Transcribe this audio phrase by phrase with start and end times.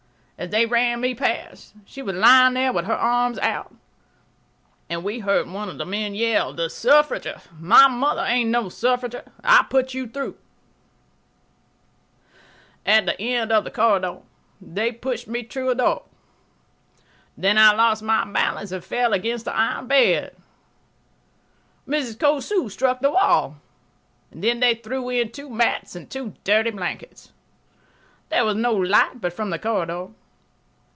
[0.43, 3.75] As they ran me past, she was lying there with her arms out,
[4.89, 7.41] and we heard one of the men yell, "The—— suffrager!
[7.59, 9.21] My mother ain't no suffrager.
[9.43, 10.35] I'll put you through——."
[12.87, 14.21] At the end of the corridor
[14.59, 16.05] they pushed me through a door.
[17.37, 20.35] Then I lost my balance and fell against the iron bed.
[21.87, 22.17] Mrs.
[22.17, 23.57] Cosu struck the wall.
[24.31, 27.31] Then they threw in two mats and two dirty blankets.
[28.29, 30.07] There was no light but from the corridor.